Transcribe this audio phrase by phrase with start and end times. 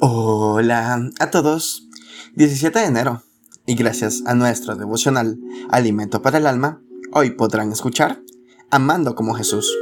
[0.00, 1.88] Hola a todos.
[2.36, 3.24] 17 de enero.
[3.66, 5.40] Y gracias a nuestro devocional
[5.70, 6.80] Alimento para el Alma,
[7.10, 8.22] hoy podrán escuchar
[8.70, 9.76] Amando como Jesús.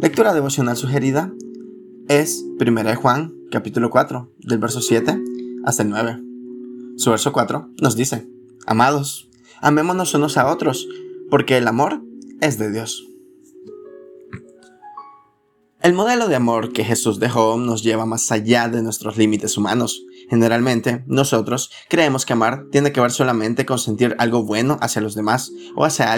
[0.00, 1.32] Lectura devocional sugerida
[2.08, 5.22] es 1 de Juan, capítulo 4, del verso 7
[5.64, 6.20] hasta el 9.
[6.96, 8.28] Su verso 4 nos dice,
[8.66, 9.28] Amados,
[9.60, 10.88] amémonos unos a otros,
[11.30, 12.02] porque el amor
[12.40, 13.07] es de Dios.
[15.80, 20.02] El modelo de amor que Jesús dejó nos lleva más allá de nuestros límites humanos.
[20.28, 25.14] Generalmente, nosotros creemos que amar tiene que ver solamente con sentir algo bueno hacia los
[25.14, 26.12] demás o hacia,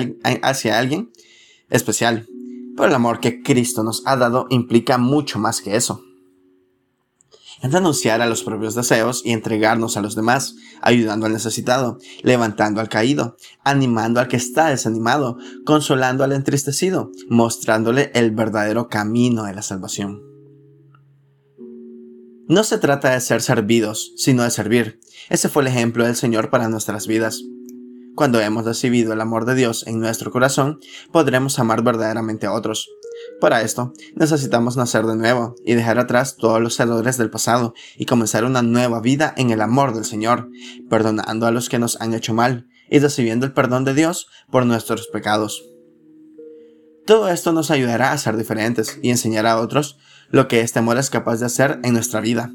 [0.79, 1.13] alguien
[1.69, 2.27] especial.
[2.75, 6.05] Pero el amor que Cristo nos ha dado implica mucho más que eso
[7.63, 12.81] en renunciar a los propios deseos y entregarnos a los demás, ayudando al necesitado, levantando
[12.81, 19.55] al caído, animando al que está desanimado, consolando al entristecido, mostrándole el verdadero camino de
[19.55, 20.23] la salvación.
[22.49, 24.99] No se trata de ser servidos, sino de servir.
[25.29, 27.43] Ese fue el ejemplo del Señor para nuestras vidas.
[28.17, 30.81] Cuando hemos recibido el amor de Dios en nuestro corazón,
[31.13, 32.89] podremos amar verdaderamente a otros.
[33.41, 38.05] Para esto, necesitamos nacer de nuevo y dejar atrás todos los errores del pasado y
[38.05, 40.51] comenzar una nueva vida en el amor del Señor,
[40.91, 44.67] perdonando a los que nos han hecho mal y recibiendo el perdón de Dios por
[44.67, 45.65] nuestros pecados.
[47.07, 49.97] Todo esto nos ayudará a ser diferentes y enseñar a otros
[50.29, 52.53] lo que este amor es capaz de hacer en nuestra vida.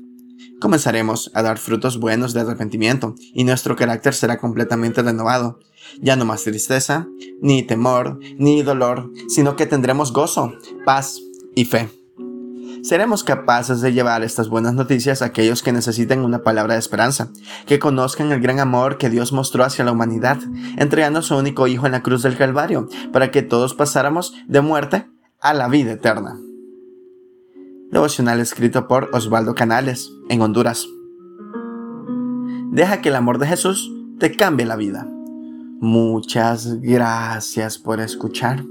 [0.65, 5.59] Comenzaremos a dar frutos buenos de arrepentimiento y nuestro carácter será completamente renovado.
[6.01, 7.05] Ya no más tristeza,
[7.39, 11.19] ni temor, ni dolor, sino que tendremos gozo, paz
[11.53, 11.91] y fe.
[12.81, 17.29] Seremos capaces de llevar estas buenas noticias a aquellos que necesiten una palabra de esperanza,
[17.67, 20.39] que conozcan el gran amor que Dios mostró hacia la humanidad,
[20.77, 24.61] entregando a su único Hijo en la cruz del Calvario, para que todos pasáramos de
[24.61, 25.05] muerte
[25.41, 26.39] a la vida eterna
[27.95, 30.85] devocional escrito por Osvaldo Canales, en Honduras.
[32.71, 35.07] Deja que el amor de Jesús te cambie la vida.
[35.79, 38.65] Muchas gracias por escuchar.